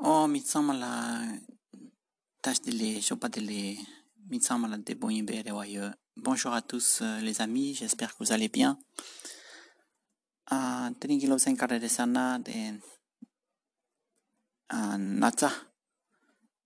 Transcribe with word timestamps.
Oh, 0.00 0.28
mitsamala 0.28 1.24
tâche 2.40 2.62
de 2.62 2.70
les 2.70 3.00
chopa 3.00 3.28
de 3.28 3.40
les 3.40 3.76
mitsamala 4.30 4.78
de 4.78 4.94
boyimbe 4.94 5.32
Bonjour 6.16 6.52
à 6.52 6.62
tous 6.62 7.00
euh, 7.02 7.20
les 7.20 7.40
amis, 7.40 7.74
j'espère 7.74 8.12
que 8.16 8.22
vous 8.22 8.30
allez 8.30 8.48
bien. 8.48 8.78
Trinigilo 11.00 11.36
s'encarre 11.36 11.80
de 11.80 11.88
sana 11.88 12.38
de 12.38 12.78
Natsa. 14.98 15.50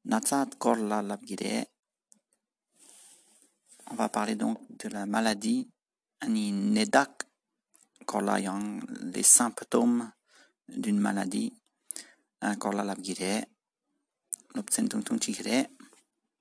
Natsa 0.05 0.45
korla 0.59 1.01
labgire. 1.01 1.65
On 3.91 3.95
va 3.95 4.11
parler 4.11 4.37
donc 4.37 4.59
de 4.77 4.91
la 4.91 5.07
maladie 5.07 5.71
ani 6.21 6.53
nedak 6.53 7.27
korla 8.05 8.41
yang 8.41 8.83
les 9.15 9.23
symptômes 9.23 10.13
d'une 10.69 10.99
maladie 11.01 11.62
encore 12.43 12.73
la 12.73 12.85
labgire. 12.85 13.45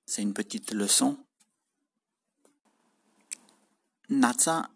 C'est 0.04 0.22
une 0.22 0.34
petite 0.34 0.72
leçon. 0.72 1.24
Natsa, 4.10 4.68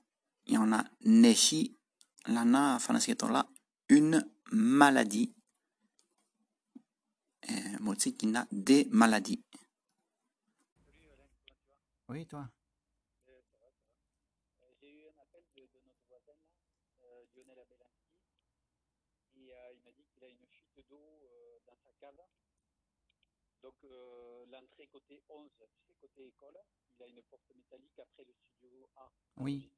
il 0.47 0.55
y 0.55 0.59
en 0.59 0.73
a 0.73 0.85
neshi, 1.05 1.77
lana, 2.27 2.79
là 3.31 3.47
une 3.89 4.27
maladie. 4.53 5.35
Motsi 7.81 8.17
qui 8.17 8.27
n'a 8.27 8.47
des 8.51 8.89
maladies. 8.91 9.45
Oui, 12.09 12.27
toi. 12.27 12.49
J'ai 14.81 14.91
eu 14.91 15.07
un 15.07 15.23
appel 15.23 15.45
de, 15.57 15.63
de 15.63 15.81
notre 15.85 16.03
voisin, 16.09 16.33
là, 16.33 17.03
euh, 17.03 17.25
Lionel 17.35 17.59
Abelanski, 17.59 18.11
et 19.37 19.53
euh, 19.53 19.73
il 19.75 19.83
m'a 19.85 19.93
dit 19.93 20.05
qu'il 20.05 20.25
a 20.25 20.29
une 20.29 20.47
fuite 20.47 20.85
d'eau 20.89 21.21
euh, 21.23 21.59
dans 21.67 21.77
sa 21.77 21.91
cave. 22.01 22.23
Donc 23.63 23.75
euh, 23.85 24.47
l'entrée 24.47 24.87
côté 24.89 25.23
11, 25.29 25.51
tu 25.59 25.87
sais, 25.87 25.95
côté 26.01 26.27
école, 26.29 26.59
il 26.99 27.03
a 27.03 27.07
une 27.09 27.23
porte 27.23 27.51
métallique 27.55 27.99
après 27.99 28.25
le 28.25 28.33
studio 28.35 28.89
A. 28.97 29.13
Oui, 29.37 29.73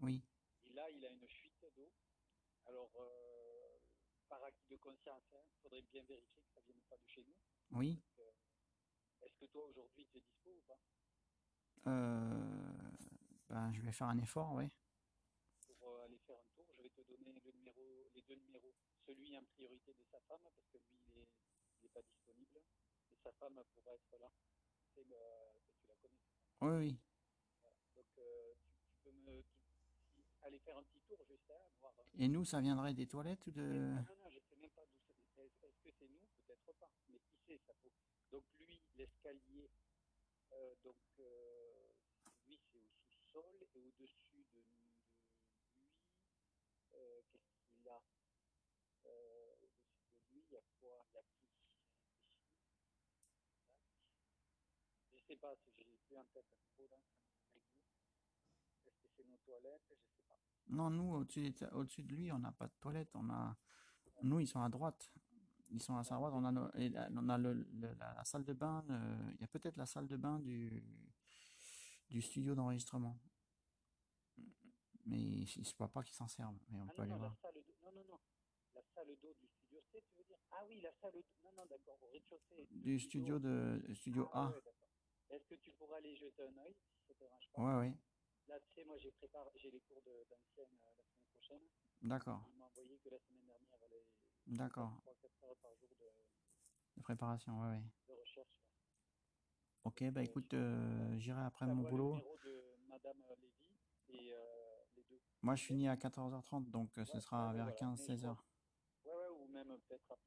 oui. 0.00 0.22
Et 0.64 0.70
là, 0.70 0.90
il 0.90 1.04
a 1.06 1.10
une 1.10 1.28
fuite 1.28 1.64
d'eau. 1.76 1.92
Alors, 2.66 2.90
euh, 2.96 3.78
par 4.28 4.42
acquis 4.44 4.66
de 4.68 4.76
conscience, 4.76 5.24
il 5.32 5.56
faudrait 5.62 5.82
bien 5.82 6.02
vérifier 6.04 6.42
que 6.42 6.50
ça 6.52 6.60
ne 6.60 6.66
vienne 6.66 6.82
pas 6.88 6.96
de 6.96 7.06
chez 7.06 7.24
nous. 7.24 7.36
Oui. 7.78 8.02
Euh, 8.18 8.30
Est-ce 9.22 9.36
que 9.38 9.46
toi, 9.46 9.64
aujourd'hui, 9.66 10.06
tu 10.06 10.18
es 10.18 10.20
dispo 10.20 10.50
ou 10.50 10.62
pas? 10.66 10.78
Euh, 11.86 12.90
ben, 13.48 13.72
je 13.72 13.80
vais 13.82 13.92
faire 13.92 14.08
un 14.08 14.18
effort, 14.18 14.52
oui. 14.54 14.68
pour 15.78 16.00
aller 16.00 16.18
faire 16.18 16.38
un 16.38 16.48
tour. 16.54 16.66
Je 16.76 16.82
vais 16.82 16.90
te 16.90 17.00
donner 17.02 17.32
le 17.32 17.52
numéro, 17.52 18.10
les 18.14 18.22
deux 18.22 18.34
numéros. 18.34 18.74
Celui 19.06 19.36
en 19.38 19.44
priorité 19.44 19.94
de 19.94 20.04
sa 20.04 20.20
femme, 20.20 20.40
parce 20.42 20.68
que 20.68 20.78
lui, 20.78 21.26
il 21.78 21.82
n'est 21.82 21.88
pas 21.88 22.02
disponible. 22.02 22.60
Pourra 23.64 23.94
être 23.94 24.18
là. 24.20 24.30
C'est 24.94 25.04
tu 25.04 25.86
la 25.88 25.94
connais. 25.96 26.14
Oui, 26.60 26.76
oui. 26.86 26.98
Donc, 27.94 28.06
euh, 28.18 28.54
tu, 28.64 28.70
tu 28.88 28.96
peux 29.04 29.12
me 29.12 29.42
tu- 29.42 29.62
si- 30.14 30.24
aller 30.42 30.58
faire 30.60 30.76
un 30.78 30.82
petit 30.84 31.00
tour 31.00 31.18
juste 31.28 31.50
hein, 31.50 31.60
voir. 31.80 31.92
euh, 31.98 32.04
Et 32.18 32.28
nous, 32.28 32.44
ça 32.44 32.60
viendrait 32.60 32.94
des 32.94 33.06
toilettes 33.06 33.46
ou 33.46 33.50
de... 33.50 33.62
Non, 33.62 34.16
non, 34.16 34.30
je 34.30 34.38
sais 34.40 34.56
même 34.56 34.70
pas 34.70 34.84
d'où. 34.86 35.42
Est-ce 35.42 35.66
est-ce 35.66 35.80
que 35.82 35.90
c'est 35.98 36.08
nous? 36.08 36.20
Peut-être 36.46 36.72
pas. 36.78 36.90
Mais 37.08 37.18
qui 37.20 37.36
sait, 37.46 37.60
ça 37.66 37.72
peut. 37.82 37.90
Donc, 38.32 38.44
lui, 38.58 38.80
l'escalier, 38.96 39.70
euh, 40.52 40.74
donc, 40.84 40.96
euh, 41.20 41.88
lui, 42.46 42.58
c'est 42.72 42.78
au 42.78 42.88
sous-sol 43.10 43.44
et 43.74 43.80
au-dessus 43.80 44.44
de, 44.54 44.60
de 44.60 44.60
lui, 44.60 44.66
euh, 46.94 47.20
qu'est-ce 47.30 47.48
qu'il 47.72 47.88
a? 47.88 48.02
Au-dessus 49.04 49.88
de 50.28 50.34
lui, 50.34 50.44
il 50.48 50.52
y 50.52 50.56
a 50.56 50.62
quoi? 50.80 51.04
Il 51.10 51.14
y 51.14 51.18
a 51.18 51.22
qui 51.22 51.38
Je 55.12 55.17
sais 55.28 55.36
pas, 55.36 55.54
si 55.56 55.70
j'ai 55.76 55.84
plus 56.06 56.16
en 56.16 56.24
tête 56.32 56.46
trop 56.74 56.86
là, 56.90 56.96
avec 56.96 57.64
vous. 57.64 58.88
Est-ce 58.88 58.98
que 59.02 59.08
c'est 59.16 59.24
nos 59.28 59.36
toilettes? 59.38 59.82
Je 59.88 59.94
sais 59.94 60.22
pas. 60.28 60.38
Non, 60.68 60.90
nous, 60.90 61.14
au-dessus 61.14 62.02
de 62.02 62.14
lui, 62.14 62.32
on 62.32 62.38
n'a 62.38 62.52
pas 62.52 62.66
de 62.66 62.74
toilette. 62.80 63.10
On 63.14 63.28
a... 63.30 63.56
Nous, 64.22 64.40
ils 64.40 64.46
sont 64.48 64.60
à 64.62 64.68
droite. 64.68 65.10
Ils 65.70 65.82
sont 65.82 65.96
à 65.96 66.04
sa 66.04 66.14
droite. 66.16 66.32
On 66.34 66.44
a, 66.44 66.50
nos- 66.52 66.70
et 66.74 66.88
la- 66.88 67.08
on 67.14 67.28
a 67.28 67.36
le, 67.38 67.52
le- 67.52 67.94
la, 67.94 68.14
la 68.14 68.24
salle 68.24 68.44
de 68.44 68.52
bain. 68.54 68.84
le- 68.88 69.32
Il 69.34 69.40
y 69.40 69.44
a 69.44 69.48
peut-être 69.48 69.76
la 69.76 69.86
salle 69.86 70.06
de 70.08 70.16
bain 70.16 70.38
du, 70.40 70.82
du 72.08 72.20
studio 72.22 72.54
d'enregistrement. 72.54 73.18
Mais 75.04 75.44
je 75.46 75.60
ne 75.60 75.64
vois 75.78 75.88
pas 75.88 76.02
qu'ils 76.02 76.14
s'en 76.16 76.28
servent. 76.28 76.58
Mais 76.70 76.80
on 76.80 76.86
Ah 76.88 76.92
peut 76.94 77.02
non, 77.02 77.02
aller 77.02 77.12
non, 77.12 77.18
la 77.18 77.28
voir. 77.28 77.36
salle 77.42 77.54
d'eau. 77.54 77.74
Non, 77.82 77.92
non, 77.92 78.04
non. 78.08 78.20
La 78.74 78.82
salle 78.94 79.16
d'eau 79.22 79.34
du 79.40 79.46
studio 79.48 79.80
C, 79.92 80.02
tu 80.10 80.16
veux 80.18 80.24
dire? 80.24 80.38
Ah 80.50 80.64
oui, 80.68 80.80
la 80.80 80.92
salle 81.00 81.12
d'eau. 81.12 81.24
Non, 81.44 81.52
non, 81.56 81.66
d'accord, 81.66 81.98
au 82.02 82.06
rez-de-chaussée. 82.08 82.66
Du 82.70 82.98
studio, 82.98 83.38
de, 83.38 83.82
studio 83.94 84.28
Ah, 84.32 84.46
A. 84.46 84.50
ouais. 84.50 84.62
Est-ce 85.30 85.44
que 85.46 85.54
tu 85.56 85.70
pourras 85.72 85.98
aller 85.98 86.16
jeter 86.16 86.42
un 86.42 86.56
œil, 86.58 86.74
si 86.74 87.06
ça 87.06 87.14
te 87.14 87.18
dérange 87.18 87.48
pas 87.52 87.60
Ouais, 87.62 87.78
ouais. 87.88 87.94
Là, 88.48 88.58
tu 88.60 88.70
sais, 88.74 88.84
moi, 88.84 88.96
j'ai 88.98 89.10
préparé, 89.12 89.50
j'ai 89.56 89.70
les 89.70 89.80
cours 89.80 90.02
d'ancienne 90.02 90.78
euh, 90.86 90.92
la 90.96 91.02
semaine 91.04 91.26
prochaine. 91.34 91.62
D'accord. 92.02 92.40
Ils 92.48 92.56
m'ont 92.58 92.64
envoyé 92.66 92.98
que 92.98 93.08
la 93.10 93.18
semaine 93.18 93.44
dernière, 93.46 93.88
les 93.90 94.56
D'accord. 94.56 94.90
3-4 95.04 95.44
heures 95.44 95.56
par 95.56 95.74
jour 95.76 95.90
de, 96.00 96.06
De 96.96 97.02
préparation, 97.02 97.60
ouais, 97.60 97.68
ouais. 97.76 97.82
de 98.08 98.12
recherche. 98.14 98.48
Ok, 99.84 100.04
bah 100.10 100.22
écoute, 100.22 100.52
euh, 100.54 101.18
j'irai 101.18 101.42
après 101.42 101.66
mon 101.66 101.82
le 101.82 101.88
boulot. 101.88 102.10
numéro 102.14 102.36
de 102.44 102.62
Madame 102.88 103.22
euh, 103.30 103.34
Lévy 103.36 103.76
et 104.08 104.32
euh, 104.32 104.84
les 104.96 105.02
deux. 105.04 105.20
Moi, 105.42 105.54
je 105.56 105.64
finis 105.64 105.88
à 105.88 105.96
14h30, 105.96 106.70
donc 106.70 106.96
euh, 106.98 107.04
ce 107.04 107.14
Ouais, 107.14 107.20
sera 107.20 107.48
ouais, 107.48 107.56
vers 107.56 107.64
voilà. 107.66 107.76
15-16 107.76 108.08
Mais 108.08 108.16
je 108.18 108.26
heures. 108.26 108.44
Ouais, 109.04 109.14
ouais, 109.14 109.28
ou 109.28 109.46
même 109.48 109.70
euh, 109.70 109.78
peut-être 109.88 110.18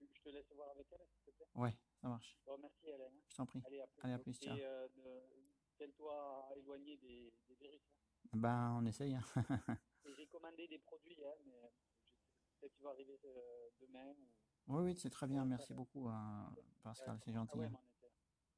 Je 0.00 0.20
te 0.22 0.28
laisse 0.30 0.50
voir 0.52 0.70
avec 0.70 0.86
elle, 0.92 1.06
s'il 1.24 1.32
te 1.32 1.36
plaît. 1.36 1.46
Ouais, 1.54 1.76
ça 2.04 2.10
marche. 2.10 2.36
Bon, 2.44 2.58
merci, 2.60 2.86
Hélène. 2.86 3.12
hein. 3.16 3.22
Je 3.30 3.34
t'en 3.36 3.46
prie. 3.46 3.62
Allez, 3.66 3.80
à 3.80 3.86
plus. 3.86 4.02
Allez, 4.04 4.12
à 4.12 4.18
plus, 4.18 4.34
ciao. 4.38 4.54
Et 4.56 4.62
euh, 4.66 4.86
tiens-toi 5.78 6.48
à 6.50 6.54
éloigner 6.56 6.98
des, 6.98 7.32
des 7.48 7.54
virus. 7.54 7.80
hein. 7.80 8.28
Ben, 8.34 8.76
on 8.78 8.84
essaye. 8.84 9.14
hein. 9.14 9.24
J'ai 10.16 10.26
commandé 10.26 10.68
des 10.68 10.78
produits, 10.80 11.16
hein, 11.24 11.32
mais 11.46 11.54
euh, 11.64 11.68
peut-être 12.60 12.74
qu'ils 12.74 12.84
vont 12.84 12.90
arriver 12.90 13.18
euh, 13.24 13.68
demain. 13.80 14.10
Ou... 14.66 14.76
oui, 14.76 14.82
oui, 14.84 14.96
c'est 14.96 15.08
très 15.08 15.26
bien. 15.26 15.42
Ouais, 15.44 15.48
Merci 15.48 15.72
beaucoup, 15.72 16.06
hein, 16.10 16.54
Pascal. 16.82 17.18
C'est 17.24 17.30
Ah 17.30 17.34
gentil. 17.36 17.56
ouais, 17.58 17.66
hein. 17.66 17.78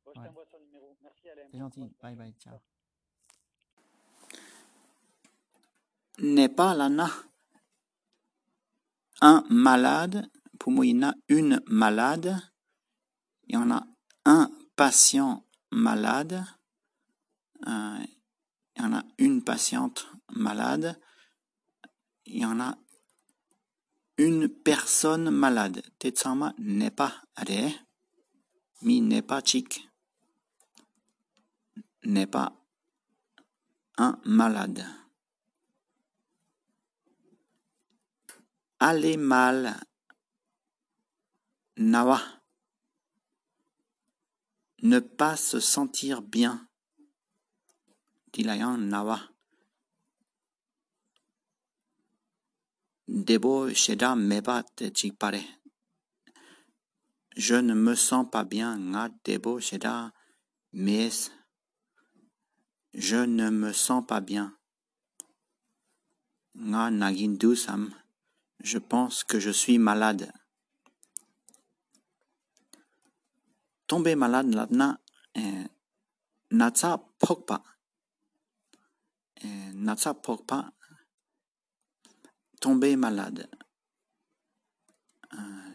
Bon, 0.05 0.13
je 0.13 0.21
Ouais. 0.21 0.27
t'envoie 0.27 0.47
son 0.47 0.59
numéro. 0.59 0.97
Merci, 1.03 1.29
Alain. 1.29 1.47
C'est 1.49 1.59
gentil. 1.59 1.89
Bye 2.03 2.17
bye. 2.17 2.35
Ciao. 2.41 2.55
Ciao. 2.55 2.61
N'est 6.19 6.49
pas 6.49 6.75
lana. 6.75 7.09
Un 9.21 9.45
malade. 9.51 10.29
Pour 10.59 10.73
moi, 10.73 10.85
il 10.87 10.97
y 10.97 11.05
en 11.05 11.11
a 11.11 11.15
une 11.29 11.63
malade. 11.69 12.35
Il 13.47 13.55
y 13.55 13.57
en 13.57 13.71
a 13.71 13.87
un 14.25 14.51
patient 14.75 15.45
malade. 15.71 16.45
Euh, 17.67 17.99
il 18.77 18.83
y 18.83 18.85
en 18.85 18.95
a 18.95 19.05
une 19.19 19.43
patiente 19.43 20.07
malade. 20.31 21.01
Il 22.27 22.39
y 22.39 22.45
en 22.45 22.61
a 22.61 22.77
une 24.19 24.49
personne 24.49 25.31
malade. 25.31 25.83
Tetsama 25.99 26.55
n'est 26.59 26.91
pas 26.91 27.13
are. 27.37 27.71
Mi 28.83 29.01
n'est 29.01 29.23
pas 29.23 29.43
chic. 29.45 29.89
N'est 32.05 32.27
pas 32.27 32.53
un 33.97 34.19
malade. 34.25 34.85
Aller 38.79 39.17
mal. 39.17 39.75
Nawa. 41.79 42.36
Ne 44.83 45.01
pas 45.01 45.37
se 45.37 45.59
sentir 45.59 46.21
bien. 46.21 46.69
Dilayan 48.33 48.77
nawa. 48.77 49.19
Debo 53.09 53.73
sheda 53.73 54.15
meba 54.15 54.63
te 54.63 54.91
chikpare. 54.91 55.41
Je 57.37 57.55
ne 57.55 57.75
me 57.75 57.95
sens 57.95 58.29
pas 58.31 58.45
bien. 58.45 58.77
Nga 58.77 59.09
debo 59.25 59.61
sheda 59.61 60.13
mes. 60.73 61.31
Je 62.93 63.25
ne 63.25 63.49
me 63.51 63.73
sens 63.73 64.05
pas 64.07 64.21
bien. 64.21 64.59
Nga 66.55 66.91
nagindu 66.91 67.57
sam. 67.57 67.95
Je 68.61 68.79
pense 68.79 69.25
que 69.25 69.41
je 69.41 69.51
suis 69.51 69.79
malade. 69.79 70.31
Tomber 73.87 74.17
malade 74.17 74.53
là-dedans, 74.55 74.97
eh, 75.35 75.65
natsa 76.51 76.99
pokpa. 77.19 77.63
Eh, 79.43 79.73
natsa 79.75 80.15
pokpa. 80.15 80.73
Tomber 82.61 82.97
malade. 82.97 83.49
Euh, 85.35 85.73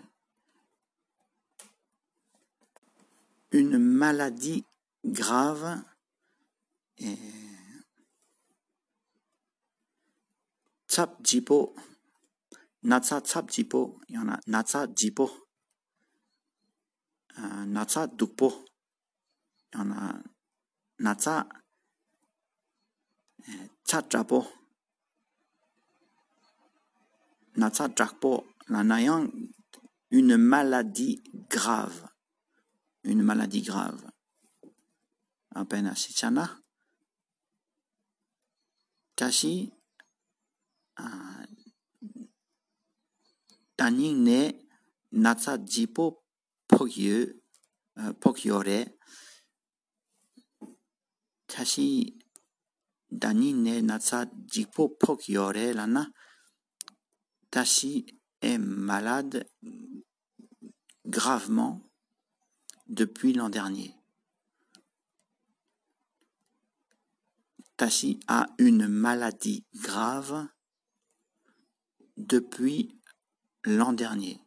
une 3.51 3.77
maladie 3.77 4.65
grave. 5.05 5.83
Et... 6.97 7.17
Tsap 10.87 11.23
jipo. 11.23 11.73
Natsa 12.83 13.21
tsap 13.21 13.49
jipo. 13.49 14.01
Y 14.09 14.17
en 14.17 14.27
a 14.27 14.39
natsa 14.47 14.87
jipo. 14.93 15.29
Natsa 17.65 18.07
dukpo. 18.07 18.65
Il 19.73 19.79
y 19.79 19.81
en 19.81 19.91
a 19.91 20.21
natsa 20.99 21.47
euh, 23.47 23.67
tchatrapo. 23.85 24.45
Natsa 27.55 27.89
trakpo. 27.89 28.45
La 28.67 28.83
nayang 28.83 29.29
une 30.11 30.37
maladie 30.37 31.23
grave. 31.49 32.07
Une 33.03 33.23
maladie 33.23 33.61
grave. 33.61 34.09
Apena 35.55 35.95
sichana. 35.95 36.59
Tashi 39.15 39.71
uh, 40.99 41.45
Taning 43.77 44.23
ne 44.23 44.51
natsa 45.11 45.57
jipo 45.57 46.20
jipo 54.47 54.89
pokyore 54.89 55.73
lana. 55.73 56.07
Tashi 57.49 58.05
est 58.41 58.57
malade 58.57 59.45
gravement 61.05 61.81
depuis 62.87 63.33
l'an 63.33 63.49
dernier. 63.49 63.93
Tashi 67.75 68.19
a 68.27 68.47
une 68.57 68.87
maladie 68.87 69.65
grave 69.75 70.47
depuis 72.15 73.01
l'an 73.65 73.91
dernier. 73.91 74.39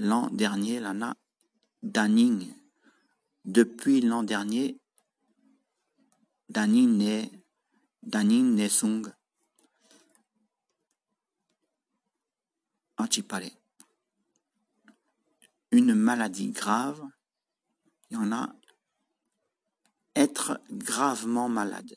L'an 0.00 0.28
dernier, 0.30 0.78
lana 0.78 1.16
Daning. 1.82 2.54
Depuis 3.44 4.00
l'an 4.00 4.22
dernier, 4.22 4.78
Daning 6.48 6.96
ne 6.96 7.24
Daning 8.04 8.54
ne 8.54 8.68
sung. 8.68 9.12
Achipare. 12.96 13.50
Une 15.72 15.96
maladie 15.96 16.52
grave, 16.52 17.02
il 18.10 18.14
y 18.14 18.16
en 18.18 18.30
a 18.30 18.54
être 20.14 20.60
gravement 20.70 21.48
malade. 21.48 21.96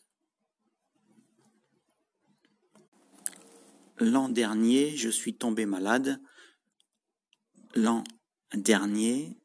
L'an 3.99 4.27
dernier, 4.27 4.97
je 4.97 5.09
suis 5.09 5.35
tombé 5.35 5.67
malade. 5.67 6.19
L'an 7.75 8.03
dernier, 8.53 9.37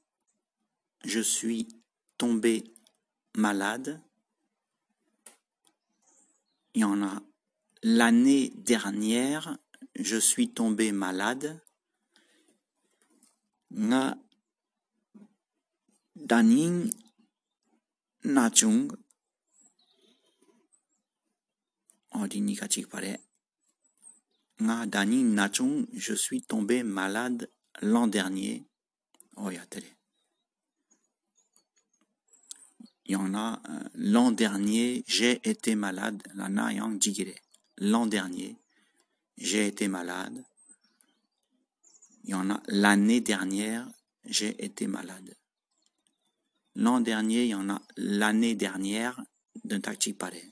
je 1.04 1.20
suis 1.20 1.68
tombé 2.18 2.64
malade. 3.36 4.02
Il 6.74 6.80
y 6.80 6.84
en 6.84 7.02
a 7.02 7.22
l'année 7.84 8.50
dernière, 8.56 9.56
je 9.94 10.16
suis 10.16 10.52
tombé 10.52 10.90
malade. 10.90 11.62
Nga 13.70 14.18
daning 16.16 16.90
nachung. 18.24 18.90
Ordini 22.10 22.56
kachik 22.56 22.88
pare. 22.88 23.20
Nga 24.58 24.86
daning 24.86 25.34
nachung, 25.34 25.86
je 25.92 26.14
suis 26.14 26.42
tombé 26.42 26.82
malade 26.82 27.48
l'an 27.82 28.06
dernier. 28.06 28.64
Oh. 29.36 29.50
Il 33.08 33.12
y 33.12 33.16
en 33.16 33.34
a 33.34 33.62
euh, 33.68 33.88
l'an 33.94 34.32
dernier, 34.32 35.04
j'ai 35.06 35.40
été 35.48 35.74
malade. 35.74 36.22
L'an 37.78 38.06
dernier, 38.06 38.56
j'ai 39.36 39.66
été 39.66 39.88
malade. 39.88 40.44
Il 42.24 42.30
y 42.30 42.34
en 42.34 42.50
a 42.50 42.60
l'année 42.66 43.20
dernière, 43.20 43.88
j'ai 44.24 44.64
été 44.64 44.88
malade. 44.88 45.36
L'an 46.74 47.00
dernier, 47.00 47.44
il 47.44 47.50
y 47.50 47.54
en 47.54 47.70
a 47.70 47.80
l'année 47.96 48.54
dernière 48.54 49.22
d'un 49.64 49.80
tachi 49.80 50.12
pare. 50.12 50.42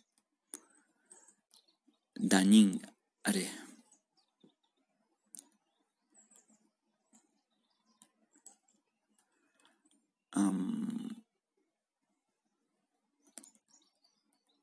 Daning 2.16 2.80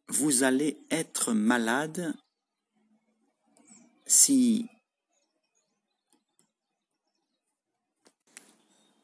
vous 0.07 0.43
allez 0.43 0.77
être 0.89 1.33
malade 1.33 2.13
si 4.05 4.67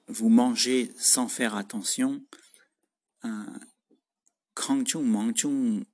vous 0.08 0.30
mangez 0.30 0.94
sans 0.98 1.28
faire 1.28 1.56
attention, 1.56 2.26
kangchung 4.54 5.04
mangchung 5.06 5.86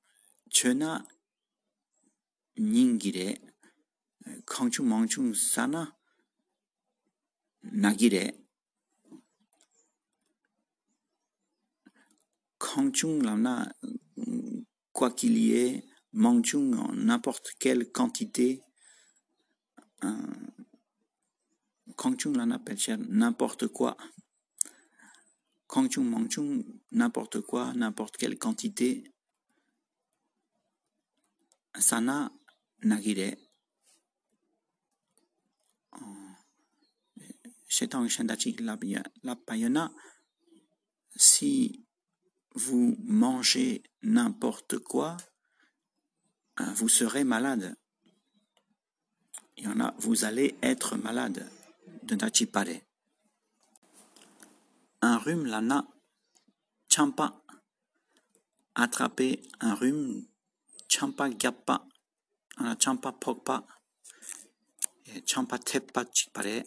chena 0.50 1.06
ningire, 2.58 3.40
kangchung 4.46 4.88
mangchung 4.88 5.34
sana 5.34 5.96
nagire, 7.64 8.43
kangchung 12.74 13.22
lamna 13.22 13.72
quoi 14.92 15.12
qu'il 15.12 15.38
y 15.38 15.54
ait, 15.54 15.86
mangchung 16.14 16.72
n'importe 16.94 17.48
quelle 17.60 17.92
quantité, 17.92 18.64
Kangchung 21.96 22.36
l'on 22.36 22.52
appelle 22.52 22.78
n'importe 23.10 23.68
quoi. 23.68 23.96
Kangchung 25.68 26.06
Mangchung, 26.06 26.64
n'importe 26.92 27.42
quoi, 27.42 27.74
n'importe 27.74 28.18
quelle 28.18 28.38
quantité. 28.38 29.14
Sana 31.76 32.32
Nagire. 32.84 33.38
Shetang 37.68 38.08
Shendachik 38.08 38.60
Lapayana. 38.60 39.94
Si 41.16 41.86
vous 42.56 42.98
mangez 43.04 43.84
n'importe 44.02 44.78
quoi, 44.80 45.18
vous 46.58 46.90
serez 46.90 47.24
malade. 47.24 47.76
Il 49.58 49.66
y 49.66 49.68
en 49.68 49.80
a, 49.80 49.94
vous 50.00 50.26
allez 50.26 50.56
être 50.62 50.96
malade 50.98 51.50
de 52.04 52.16
Nachipare. 52.16 52.82
Un 55.02 55.18
rhume, 55.18 55.46
lana, 55.46 55.88
champa. 56.90 57.42
Attraper 58.76 59.42
un 59.60 59.76
rhume, 59.76 60.26
champa 60.88 61.30
gappa. 61.30 61.86
Ana 62.58 62.76
champa 62.80 63.12
pokpa. 63.12 63.66
Champa 65.26 65.60
tepa 65.60 66.06
chipare. 66.06 66.66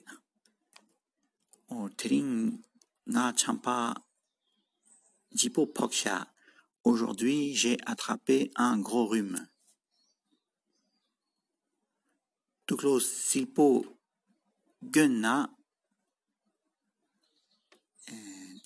O 1.69 1.89
tering 1.89 2.63
na 3.07 3.33
champa 3.35 3.95
Aujourd'hui, 6.85 7.55
j'ai 7.55 7.79
attrapé 7.87 8.51
un 8.57 8.79
gros 8.79 9.07
rhume. 9.07 9.47
Gunna 14.83 15.51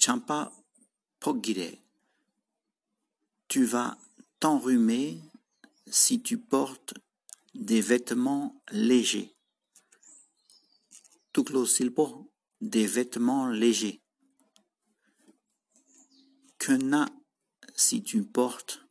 champa 0.01 0.53
pogire. 1.21 1.79
Tu 3.49 3.65
vas 3.65 3.99
t'enrhumer 4.39 5.21
si 5.87 6.23
tu 6.23 6.39
portes 6.39 6.95
des 7.55 7.81
vêtements 7.81 8.63
légers. 8.71 9.35
Tuklo 11.33 11.67
silpo 11.67 12.33
des 12.61 12.87
vêtements 12.87 13.49
légers. 13.49 14.01
Kunna 16.71 17.05
si 17.75 18.01
tu 18.01 18.23
portes 18.23 18.87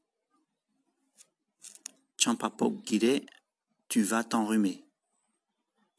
champa 2.17 2.49
pogire, 2.49 3.21
tu 3.87 4.01
vas 4.01 4.25
t'enrhumer. 4.25 4.83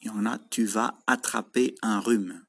Il 0.03 0.09
y 0.09 0.11
en 0.11 0.27
a, 0.27 0.39
tu 0.39 0.67
vas 0.67 0.99
attraper 1.07 1.75
un 1.81 1.99
rhume. 2.01 2.45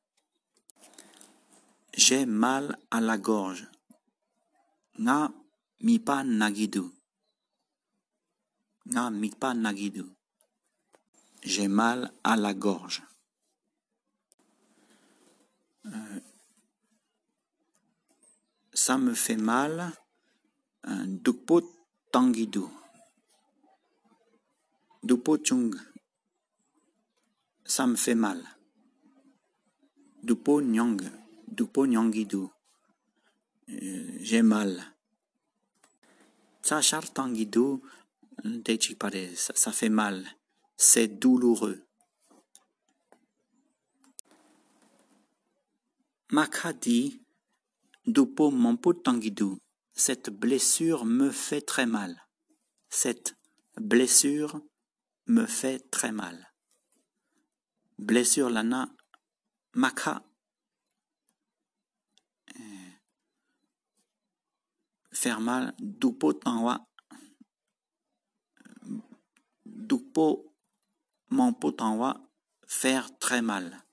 J'ai 1.93 2.25
mal 2.25 2.77
à 2.89 2.99
la 2.99 3.17
gorge. 3.17 3.69
Nga 4.99 5.31
mipa 5.79 6.25
nagidu. 6.25 6.91
Nga 8.87 9.11
mipa 9.11 9.53
nagidu. 9.53 10.05
J'ai 11.41 11.69
mal 11.69 12.11
à 12.25 12.35
la 12.35 12.53
gorge. 12.53 13.01
Euh, 15.85 16.19
ça 18.85 18.97
me 18.97 19.13
fait 19.13 19.37
mal. 19.37 19.93
Euh, 20.87 21.05
Dukpo 21.05 21.61
tangidu. 22.11 22.65
Dupo 25.03 25.37
chung. 25.37 25.75
Ça 27.63 27.85
me 27.85 27.95
fait 27.95 28.15
mal. 28.15 28.41
Dupo 30.23 30.61
nyong. 30.61 30.99
Dupo 31.47 31.85
nyongidu. 31.85 32.47
Euh, 33.69 34.17
J'ai 34.19 34.41
mal. 34.41 34.73
Ça 36.63 36.81
char 36.81 37.05
tangidu. 37.13 37.81
Dechi 38.43 38.95
pare. 38.95 39.35
Ça, 39.35 39.53
ça 39.55 39.71
fait 39.71 39.89
mal. 39.89 40.25
C'est 40.75 41.07
douloureux. 41.07 41.85
Maka 46.31 46.73
Dupo 48.05 48.49
mampo 48.49 48.93
tangidu, 48.93 49.57
cette 49.93 50.31
blessure 50.31 51.05
me 51.05 51.29
fait 51.29 51.61
très 51.61 51.85
mal. 51.85 52.27
Cette 52.89 53.35
blessure 53.77 54.59
me 55.27 55.45
fait 55.45 55.77
très 55.91 56.11
mal. 56.11 56.51
Blessure 57.99 58.49
lana, 58.49 58.89
maka, 59.75 60.23
euh, 62.55 62.89
faire 65.11 65.39
mal, 65.39 65.75
dupo 65.77 66.33
tanwa, 66.33 66.83
dupo 69.63 70.55
mampo 71.29 71.71
faire 72.65 73.15
très 73.19 73.43
mal. 73.43 73.85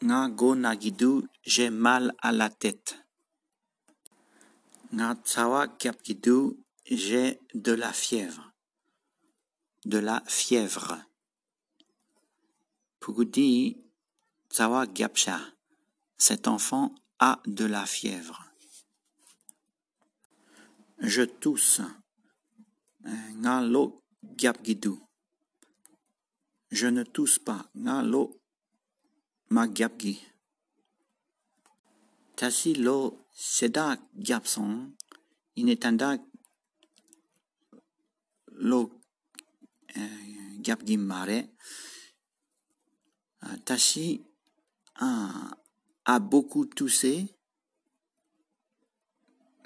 Nga 0.00 0.28
go 0.28 0.54
nagidu, 0.54 1.22
j'ai 1.42 1.70
mal 1.70 2.14
à 2.18 2.30
la 2.30 2.50
tête. 2.50 3.04
Nga 4.92 5.16
tsawa 5.24 5.66
kiapkidu, 5.66 6.54
j'ai 6.84 7.40
de 7.54 7.72
la 7.72 7.92
fièvre. 7.92 8.52
De 9.84 9.98
la 9.98 10.22
fièvre. 10.26 10.96
Pugudi 13.00 13.76
tsawa 14.48 14.86
gyapsha. 14.86 15.40
Cet 16.16 16.46
enfant 16.46 16.94
a 17.18 17.40
de 17.46 17.64
la 17.64 17.84
fièvre. 17.84 18.44
Je 20.98 21.22
tousse. 21.22 21.82
Nga 23.04 23.62
lo 23.62 24.00
gyapgidu. 24.36 24.94
Je 26.70 26.86
ne 26.86 27.02
tousse 27.02 27.38
pas. 27.38 27.66
Nga 27.74 28.02
lo 29.50 29.54
ma 29.54 29.66
gyapgi. 29.66 30.14
Tasi 32.36 32.74
lo 32.76 33.26
seda 33.32 33.96
gyapson, 34.12 34.94
inetanda 35.54 36.16
lo 38.46 38.80
euh, 39.96 40.60
gyapgi 40.60 40.96
mare. 40.96 41.38
Euh, 43.42 43.56
Tashi 43.64 44.24
a, 44.96 45.50
a 46.04 46.18
beaucoup 46.18 46.66
toussé, 46.66 47.36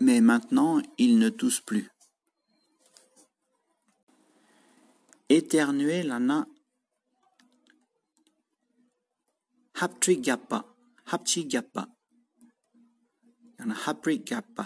mais 0.01 0.21
maintenant 0.21 0.81
il 0.99 1.19
ne 1.19 1.29
tousse 1.31 1.61
plus. 1.61 1.89
Éternuer 5.29 6.03
lana 6.03 6.47
haptri 9.83 10.15
gyappa, 10.27 10.59
hapchi 11.11 11.41
gyappa. 11.53 11.83
Yana 13.59 13.75
hapri 13.85 14.17
gyappa. 14.29 14.65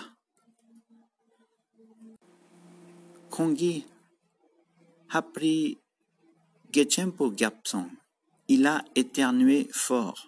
Kongi 3.31 3.75
hapri 5.13 5.55
gechempo 6.75 7.25
gyapson. 7.39 7.87
Il 8.49 8.67
a 8.67 8.85
éternué 8.95 9.69
fort. 9.73 10.19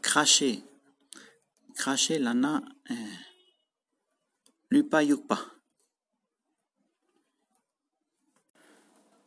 Cracher. 0.00 0.56
Cracher 1.74 2.18
lana 2.18 2.62
eh. 2.88 3.18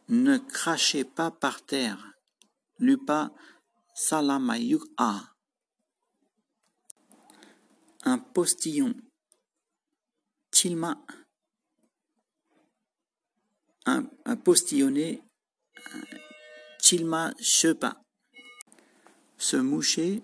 Ne 0.09 0.37
crachez 0.37 1.03
pas 1.03 1.31
par 1.31 1.61
terre. 1.65 2.14
Lupa 2.77 3.31
salamayuk 3.93 4.83
a. 4.97 5.21
Un 8.03 8.19
postillon. 8.19 8.93
Tilma. 10.51 11.05
Un, 13.85 14.09
un 14.25 14.35
postillonné. 14.35 15.23
Tilma 16.79 17.33
shepa. 17.39 18.01
Se 19.37 19.55
moucher. 19.55 20.21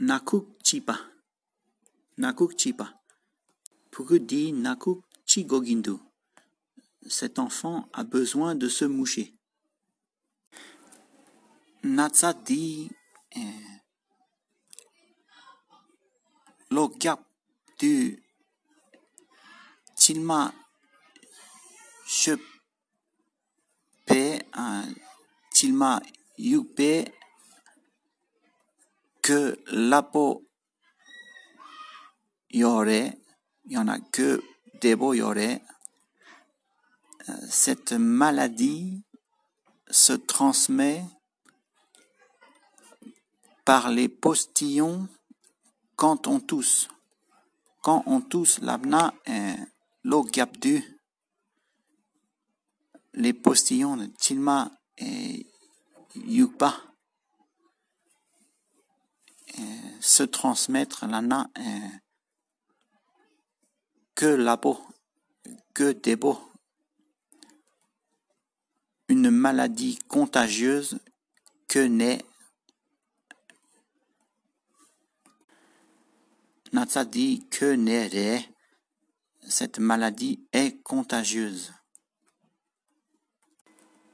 Nakuk 0.00 0.58
chipa. 0.64 0.98
Nakuk 2.18 2.56
chipa. 2.56 2.92
Pugudi 3.90 4.52
nakuk 4.52 5.04
chigogindu. 5.24 6.00
Cet 7.08 7.38
enfant 7.38 7.88
a 7.92 8.02
besoin 8.02 8.56
de 8.56 8.68
se 8.68 8.84
moucher. 8.84 9.35
Natsa 11.86 12.32
di 12.32 12.90
eh, 13.28 13.82
lo 16.74 16.84
gyap 17.00 17.20
du 17.78 17.94
tilma 20.00 20.40
shepe 22.18 24.22
un 24.52 24.94
tilma 25.54 25.92
yupe 26.36 27.16
que 29.26 29.58
lapo 29.66 30.44
yore, 32.48 33.18
il 33.64 33.72
y 33.72 33.76
en 33.76 33.88
a 33.88 33.98
que 33.98 34.40
debo 34.80 35.14
yore. 35.14 35.60
Euh, 37.28 37.32
Cette 37.50 37.92
maladie 37.92 39.02
se 39.90 40.12
transmet 40.12 41.04
par 43.66 43.90
les 43.90 44.08
postillons 44.08 45.08
quand 45.96 46.28
on 46.28 46.40
tousse. 46.40 46.88
Quand 47.82 48.02
on 48.06 48.22
tousse, 48.22 48.60
l'abna 48.60 49.12
gapdu. 50.32 50.84
Les 53.12 53.32
postillons 53.32 53.96
de 53.96 54.06
Tilma 54.06 54.70
et 54.98 55.46
Yupa 56.14 56.80
se 60.00 60.22
transmettre 60.22 61.06
l'ana 61.06 61.50
que 64.14 64.26
la 64.26 64.56
peau, 64.56 64.80
que 65.74 65.92
des 65.92 66.14
beaux. 66.14 66.40
Une 69.08 69.30
maladie 69.30 69.98
contagieuse 70.08 71.00
que 71.68 71.80
naît 71.80 72.24
Natsa 76.76 77.06
dit 77.06 77.48
que 77.48 77.74
nere, 77.74 78.44
cette 79.48 79.78
maladie 79.78 80.46
est 80.52 80.82
contagieuse. 80.82 81.72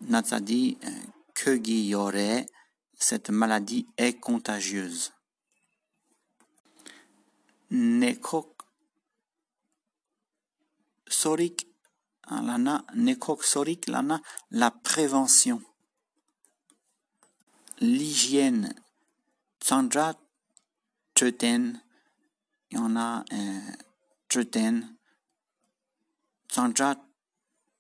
Natsa 0.03 0.39
dit 0.39 0.79
euh, 0.85 0.91
que 1.35 1.57
guillore, 1.57 2.47
cette 2.95 3.31
maladie 3.31 3.89
est 3.97 4.21
contagieuse. 4.21 5.13
Nekok 7.73 8.63
sorik 11.09 11.67
lana, 12.31 12.85
nekok 12.95 13.43
lana, 13.89 14.23
la 14.53 14.71
prévention. 14.71 15.61
L'hygiène. 17.81 18.73
Sandra 19.61 20.15
Treten, 21.15 21.83
il 22.73 22.77
y 22.77 22.79
en 22.79 22.97
a 22.97 23.23
euh, 23.33 23.61
Treten. 24.29 24.97
Sandra 26.49 26.97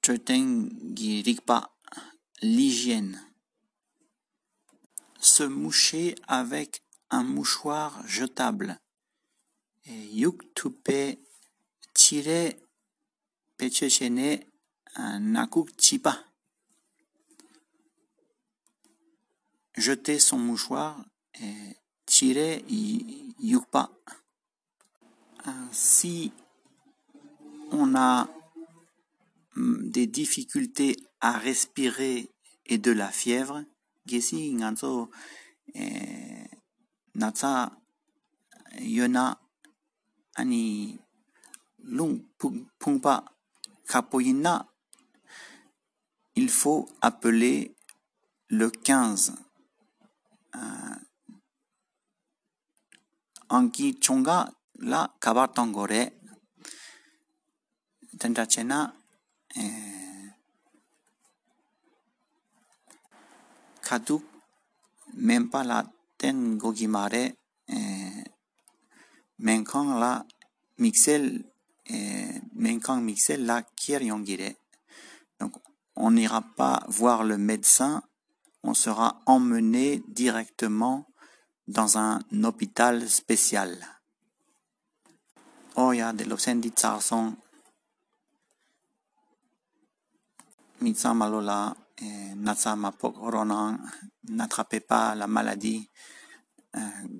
Treten 0.02 0.68
Girikpa, 0.94 1.74
l'hygiène. 2.42 3.18
Se 5.18 5.44
moucher 5.44 6.14
avec 6.28 6.82
un 7.08 7.22
mouchoir 7.24 8.06
jetable. 8.06 8.78
Et 9.86 10.08
Yuk 10.14 10.52
tupe 10.54 11.18
tire 11.94 12.52
pechechene 13.56 14.40
nakuk 15.20 15.70
chipa. 15.78 16.22
Jeter 19.74 20.18
son 20.18 20.38
mouchoir 20.38 21.02
et 21.40 21.76
chire 22.06 22.60
yukpa. 23.40 23.90
Si 25.72 26.32
on 27.70 27.94
a 27.94 28.28
des 29.56 30.06
difficultés 30.06 30.96
à 31.20 31.38
respirer 31.38 32.30
et 32.66 32.78
de 32.78 32.92
la 32.92 33.10
fièvre, 33.10 33.64
natsa 37.14 37.72
yona 38.80 39.40
ani 40.36 40.98
lung 41.78 42.22
pungpa 42.78 43.24
kapoyina, 43.86 44.68
il 46.34 46.48
faut 46.48 46.88
appeler 47.00 47.74
le 48.48 48.70
15. 48.70 49.34
Anki 53.48 53.98
chonga 54.00 54.50
la 54.78 55.08
kabatangore 55.20 56.12
tentachena 58.18 58.92
kaduk 63.82 64.22
mempa 65.14 65.64
la 65.64 65.84
ten 66.16 66.56
gogimare 66.58 67.36
menkang 69.38 69.98
la 69.98 70.24
mixel 70.78 71.44
menkang 72.54 73.02
mixel 73.02 73.44
la 73.44 73.62
kier 73.62 74.02
yongire. 74.02 74.56
Donc 75.38 75.56
on 75.96 76.12
n'ira 76.12 76.40
pas 76.40 76.84
voir 76.88 77.24
le 77.24 77.36
médecin, 77.36 78.02
on 78.62 78.74
sera 78.74 79.20
emmené 79.26 80.02
directement 80.08 81.06
dans 81.66 81.98
un 81.98 82.20
hôpital 82.44 83.08
spécial. 83.08 83.76
Oh 85.74 85.94
ya 85.94 86.12
de 86.12 86.26
los 86.26 86.42
son 87.00 87.36
mitsa 90.80 91.14
malola 91.14 91.74
natsa 92.36 92.76
mapok 92.76 93.16
ronan 93.16 93.78
n'attrapez 94.24 94.80
pas 94.80 95.14
la 95.14 95.26
maladie 95.26 95.88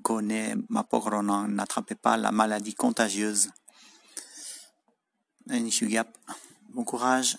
gone 0.02 0.54
mapok 0.68 1.04
ronan 1.08 1.48
n'attrapez 1.48 1.94
pas 1.94 2.18
la 2.18 2.30
maladie 2.30 2.74
contagieuse. 2.74 3.50
Bon 6.74 6.84
courage. 6.84 7.38